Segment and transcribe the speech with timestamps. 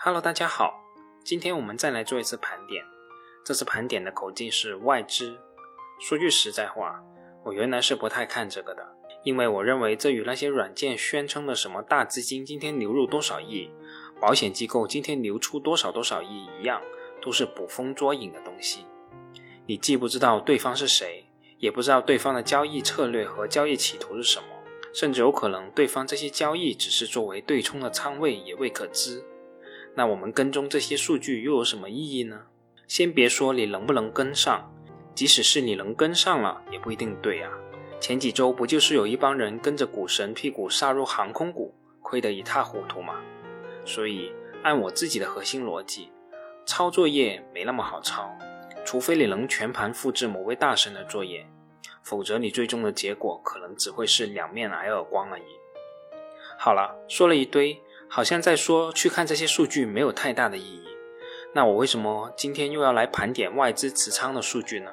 [0.00, 0.80] Hello，大家好，
[1.24, 2.84] 今天我们再来做一次盘点。
[3.44, 5.36] 这次盘点的口径是外资。
[5.98, 7.02] 说句实在话，
[7.44, 8.88] 我原来是不太看这个的，
[9.24, 13.72] 因为我认为这与那些软件宣称的什么大资金今天流入多少亿，
[14.20, 16.80] 保险机构今天流出多少多少亿一样，
[17.20, 18.86] 都是捕风捉影的东西。
[19.66, 21.26] 你既不知道对方是谁，
[21.58, 24.46] 也不知道对方的交易策略和交易企图是什么，
[24.94, 29.24] 甚至有可能对方这些交易只是作为对冲的仓位也未可知。
[29.98, 32.42] 那我们跟踪这些数据又有什么意义呢？
[32.86, 34.72] 先别说你能不能跟上，
[35.12, 37.50] 即使是你能跟上了，也不一定对啊。
[37.98, 43.20] 前几周不就是有一帮人跟着股神屁股杀入航空股，亏得一塌糊涂吗？
[43.84, 46.12] 所以按我自己的核心逻辑，
[46.64, 48.32] 抄作业没那么好抄，
[48.84, 51.44] 除非你能全盘复制某位大神的作业，
[52.04, 55.42] 否则你最终的结果可能只会是两面挨耳光而已。
[56.56, 57.76] 好了，说了一堆。
[58.08, 60.82] 好像在说去看这些数据没有太大的意义。
[61.54, 64.90] 那我为什么今天又要来盘点外资持仓的数据呢？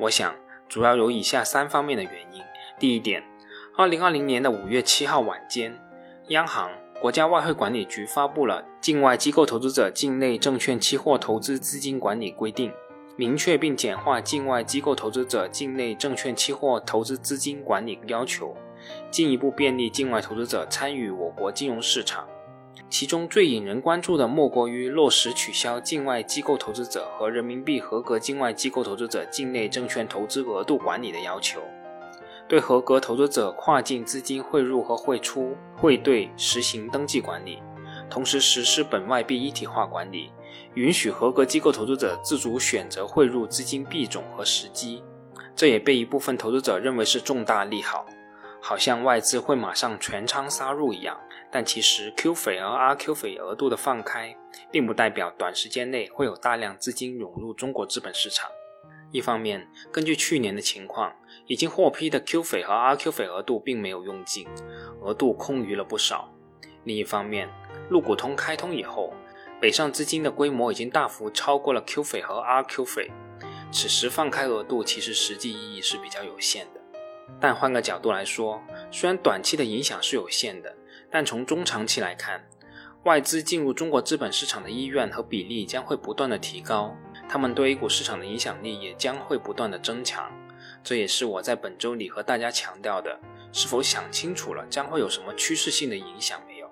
[0.00, 0.34] 我想
[0.68, 2.42] 主要有以下三方面的原因。
[2.78, 3.22] 第一点，
[3.76, 5.78] 二零二零年的五月七号晚间，
[6.28, 12.70] 央行、国家外汇管理局发布了《境外机构投资者境内证券期货投资资金管理规定》，
[13.16, 18.56] 明确并简化境外机构投资者境内证券期货投资资金管理要求，
[19.10, 22.26] 进一步便利境外投资者参与我国金融市场。
[22.88, 31.60] 其中最引人关注的莫过于落实取消境外机构投资者和人民币合格境外机构投资者境内证券投资额度管理的要求，
[32.46, 37.62] 对合格投资者跨境资金汇入和汇出汇兑实行登记管理，
[38.10, 40.30] 同时实施本外币一体化管理，
[40.74, 45.02] 允许合格机构投资者自主选择汇入资金币种和时机。
[45.54, 48.06] 这也被一部分投资者认为是重大利好，
[48.62, 51.20] 好像外资会马上全仓杀入一样。
[51.50, 54.34] 但其实 Q 斐和 RQ 斐额度的放开，
[54.70, 58.50] 并不代表短时间内会有大量资金涌入中国资本市场。
[59.10, 61.14] 一方面，根据去年的情况，
[61.46, 64.48] 已经获批的 Q 斐和 RQ 斐额度并没有用尽，
[65.02, 66.32] 额度空余了不少。
[66.84, 67.50] 另一方面，
[67.90, 69.12] 陆股通开通以后，
[69.60, 73.10] 北上资金的规模已经大幅超过了 Q 斐和 RQ 斐，
[73.70, 76.81] 此时放开额度其实实际意义是比较有限的。
[77.40, 80.74] 但换个角度来说，虽然短期的影响是有限的。
[81.14, 82.42] 但从中长期来看，
[83.04, 86.96] 外资进入中国资本市场的意愿和比例将会不断的提高，
[87.28, 90.32] 他们对 A 股市场的影响力也将会不断的增强。
[90.82, 93.20] 这也是我在本周里和大家强调的：
[93.52, 96.70] 是否想清楚了将会有什么趋势性的影响没有？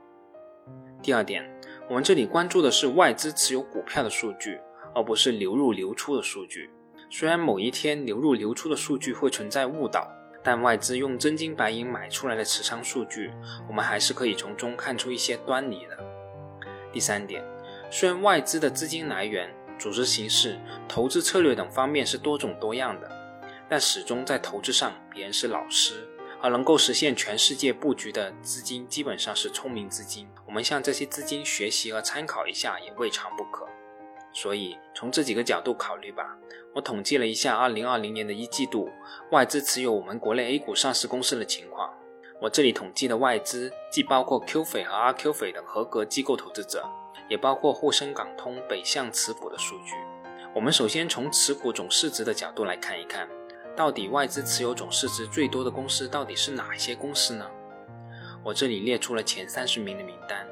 [1.03, 1.45] 第二点，
[1.91, 4.59] 我们这里关注的是外资持有股票的数据，
[4.95, 6.71] 而不是流入流出的数据。
[7.11, 10.11] 虽然某一天流入流出的数据会存在误导。
[10.43, 13.31] 但外资用真金白银买出来的持仓数据，
[13.69, 15.99] 我们还是可以从中看出一些端倪的。
[16.93, 17.45] 第三点，
[17.91, 20.59] 虽然外资的资金来源、组织形式、
[20.89, 23.11] 投资策略等方面是多种多样的，
[23.69, 26.09] 但始终在投资上别人是老师，
[26.41, 30.29] 而能够实现全世界布局的资金基本上是聪明资金。
[30.47, 33.69] 我们向这些资金学习和参考一下也未尝不可。
[34.33, 36.37] 所以从这几个角度考虑吧。
[36.75, 38.89] 我统计了一下2020年的一季度
[39.33, 41.93] 外资持有我们国内 A 股上市公司的情况。
[42.41, 46.89] 我这里统计的外资既包括 Q 斐和 RQ 斐等合格机构投资者，
[47.29, 49.95] 也包括沪深港通北向持股的数据。
[50.55, 53.29] 我们首先从持股总市值的角度来看一看，
[53.77, 57.47] 到底外资持有总市值最多的公司到底是哪些公司呢？
[58.43, 60.47] 我这里列出了前三十名的名单，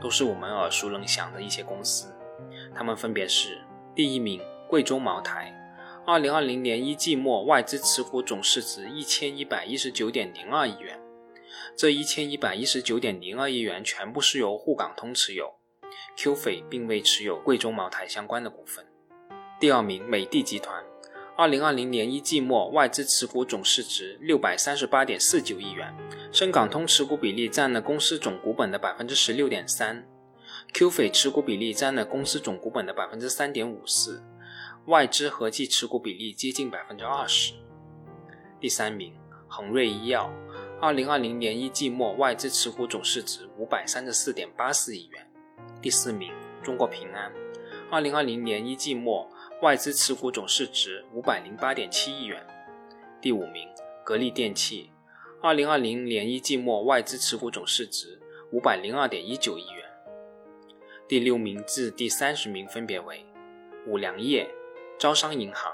[0.00, 2.12] 都是我们耳熟能详的一些公司。
[2.78, 3.58] 他们分别是：
[3.92, 5.52] 第一名，贵州茅台，
[6.06, 10.96] 二零二零年一季末外资持股总市值一千一百一十九点零二亿元，
[11.76, 15.52] 这一千一百一十九点零二亿元全部是由沪港通持有
[16.16, 18.86] ，Q 斐并未持有贵州茅台相关的股份。
[19.58, 20.80] 第二名，美的集团，
[21.36, 25.92] 二零二零年一季末外资持股总市值六百三十八点四九亿元，
[26.30, 30.06] 深港通持股比例占了公司总股本的百分之十六点三。
[30.72, 34.22] Q 斐持股比例占了公司总股本的百分之三点五四，
[34.86, 37.54] 外资合计持股比例接近百分之二十。
[38.60, 39.12] 第三名，
[39.48, 40.32] 恒瑞医药，
[40.80, 45.26] 二零二零年一季末外资持股总市值五百三十四点八四亿元。
[45.82, 46.32] 第四名，
[46.62, 47.32] 中国平安，
[47.90, 49.28] 二零二零年一季末
[49.62, 52.46] 外资持股总市值五百零八点七亿元。
[53.20, 53.68] 第五名，
[54.04, 54.90] 格力电器，
[55.42, 58.20] 二零二零年一季末外资持股总市值
[58.52, 59.77] 五百零二点一九亿元。
[61.08, 63.24] 第六名至第三十名分别为
[63.86, 64.46] 五粮液、
[64.98, 65.72] 招商银行、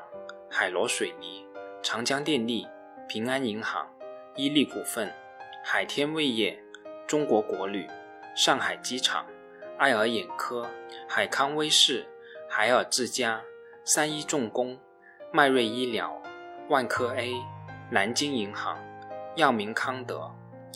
[0.48, 1.44] 海螺水泥、
[1.82, 2.68] 长江电力、
[3.08, 3.84] 平安银行、
[4.36, 5.12] 伊利股份、
[5.64, 6.56] 海天味业、
[7.04, 7.84] 中国国旅、
[8.36, 9.26] 上海机场、
[9.76, 10.70] 爱尔眼科、
[11.08, 12.06] 海康威视、
[12.48, 13.42] 海尔智家、
[13.84, 14.78] 三一重工、
[15.32, 16.22] 迈瑞医疗、
[16.68, 17.32] 万科 A、
[17.90, 18.78] 南京银行、
[19.34, 20.30] 药明康德、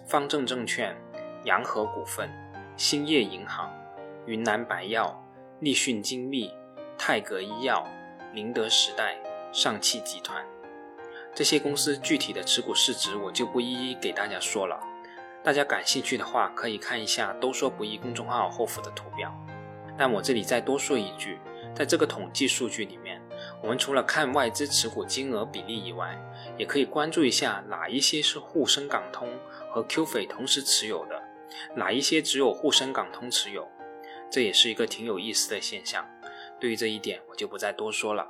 [0.08, 0.96] 方正证券、
[1.44, 2.28] 洋河股份、
[2.76, 3.72] 兴业银行、
[4.29, 5.25] 云南白药、
[5.61, 6.53] 立讯精密、
[6.99, 7.89] 泰格医药、
[8.35, 9.17] 宁德时代、
[9.55, 10.45] 上汽集团。
[11.35, 14.79] 这些公司具体的持股市值我就不一一给大家说了。
[15.43, 19.35] 大家感兴趣的话，可以看一下“都说不易”公众号后附的图表。
[19.97, 21.39] 但我这里再多说一句，
[21.75, 23.23] 在这个统计数据里面，
[23.63, 26.15] 我们除了看外资持股金额比例以外，
[26.59, 29.27] 也可以关注一下哪一些是沪深港通
[29.71, 31.19] 和 QF 同时持有的，
[31.75, 33.67] 哪一些只有沪深港通持有，
[34.31, 36.07] 这也是一个挺有意思的现象。
[36.61, 38.27] 对于这一点，我就不再多说了。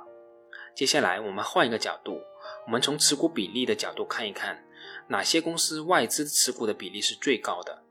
[0.75, 2.21] 接下来我们换一个角度，
[2.65, 4.63] 我们从持股比例的角度看一看。
[5.07, 7.83] 哪些公司外资持股的比例是最高的？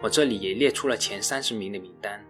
[0.00, 2.24] 我这里也列出了前三十名的名单。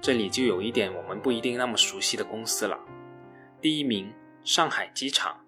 [0.00, 2.78] 这里就有一点我们不一定那么熟悉的公司了。
[3.60, 4.12] 第一名，
[4.42, 5.38] 上海机场，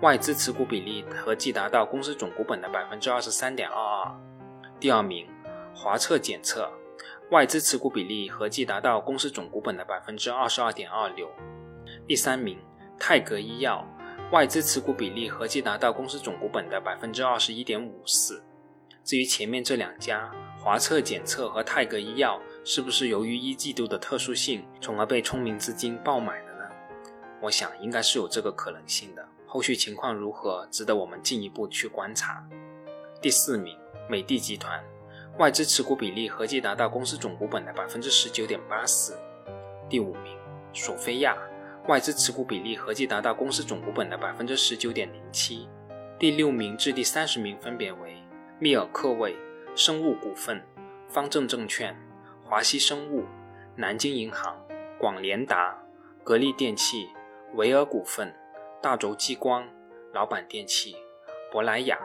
[0.00, 4.20] 外资持股比例合计达到公司总股本的百分之二十三点二二。
[4.78, 5.28] 第二名，
[5.74, 6.70] 华测检测，
[7.30, 11.30] 外资持股比例合计达到公司总股本的百分之二十二点二六。
[12.04, 12.58] 第三名，
[12.98, 13.86] 泰格医药。
[14.32, 18.42] 外资持股比例合计达到公司总股本的百分之二十一点五四。
[19.04, 20.28] 至于前面这两家
[20.58, 26.64] 华测检测和泰格医药，是不是由于一季度的特殊性，从而被聪明资金爆买了呢？
[27.40, 29.24] 我想应该是有这个可能性的。
[29.46, 32.44] 后续情况如何，值得我们进一步去观察。
[33.22, 33.76] 第四名，
[34.08, 34.80] 美的集团，
[35.40, 39.18] 外资持股比例合计达到公司总股本的百分之十九点八四。
[39.88, 40.36] 第五名，
[40.74, 41.34] 索菲亚。
[41.88, 45.66] 外资持股比例合计达到公司总股本的百分之十九点零七，
[46.18, 48.18] 第六名至第三十名分别为
[48.58, 49.34] 密尔克卫、
[49.74, 50.62] 生物股份、
[51.08, 51.96] 方正证券、
[52.44, 53.24] 华西生物、
[53.76, 54.62] 南京银行、
[54.98, 55.74] 广联达、
[56.22, 57.08] 格力电器、
[57.54, 58.30] 维尔股份、
[58.82, 59.66] 大轴激光、
[60.12, 60.94] 老板电器、
[61.50, 61.98] 珀莱雅、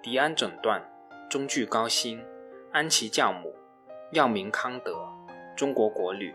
[0.00, 0.80] 迪安诊断、
[1.28, 2.22] 中聚高新、
[2.78, 3.52] 安琪酵母、
[4.12, 4.96] 药明康德、
[5.56, 6.32] 中国国旅、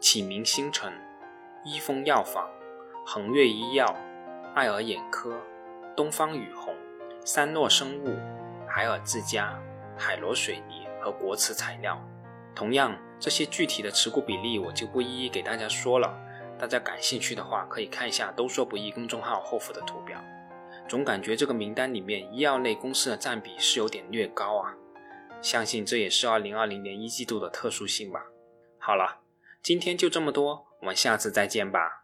[0.00, 0.92] 启明星辰。
[1.64, 2.50] 一丰药房、
[3.06, 3.86] 恒悦医药、
[4.56, 5.38] 爱尔眼科、
[5.94, 6.74] 东方雨虹、
[7.24, 8.16] 三诺生物、
[8.66, 9.56] 海尔自家、
[9.96, 11.96] 海螺水泥和国瓷材料。
[12.56, 16.12] 同样，这些具体的持股比例我就不一一给大家说了。
[16.58, 20.18] 大家感兴趣的话，可以看一下“都说不易”公众号后附的图表。
[20.88, 24.74] 总感觉这个名单里面医药类公司的占比是有点略高啊。
[25.42, 28.22] 相信这也是二零二零年一季度的特殊性吧。
[28.78, 29.20] 好了，
[29.60, 30.64] 今天就这么多。
[30.80, 32.01] 我们下次再见吧。